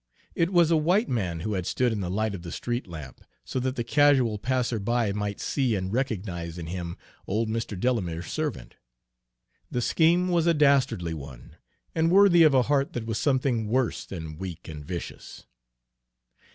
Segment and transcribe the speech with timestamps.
[0.33, 3.21] It was a white man who had stood in the light of the street lamp,
[3.45, 7.79] so that the casual passer by might see and recognize in him old Mr.
[7.79, 8.77] Delamere's servant.
[9.69, 11.55] The scheme was a dastardly one,
[11.93, 15.45] and worthy of a heart that was something worse than weak and vicious.